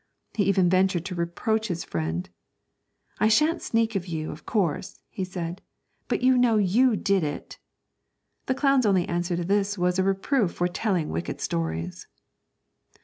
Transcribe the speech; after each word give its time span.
He 0.33 0.45
even 0.45 0.67
ventured 0.67 1.05
to 1.05 1.13
reproach 1.13 1.67
his 1.67 1.83
friend: 1.83 2.27
'I 3.19 3.27
shan't 3.27 3.61
sneak 3.61 3.95
of 3.95 4.07
you, 4.07 4.31
of 4.31 4.47
course, 4.47 4.99
he 5.11 5.23
said, 5.23 5.61
'but 6.07 6.23
you 6.23 6.39
know 6.39 6.57
you 6.57 6.95
did 6.95 7.23
it!' 7.23 7.59
The 8.47 8.55
clown's 8.55 8.87
only 8.87 9.07
answer 9.07 9.37
to 9.37 9.45
this 9.45 9.77
was 9.77 9.99
a 9.99 10.03
reproof 10.03 10.53
for 10.53 10.67
telling 10.67 11.09
wicked 11.09 11.39
stories. 11.39 12.07